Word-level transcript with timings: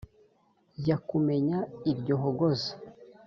njya 0.77 0.97
kumenya 1.09 1.57
iryo 1.91 2.15
hogoza 2.21 2.71